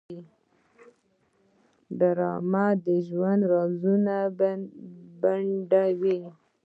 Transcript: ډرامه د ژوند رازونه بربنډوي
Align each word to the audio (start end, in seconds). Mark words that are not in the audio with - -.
ډرامه 1.99 2.65
د 2.85 2.87
ژوند 3.07 3.41
رازونه 3.53 4.15
بربنډوي 4.37 6.19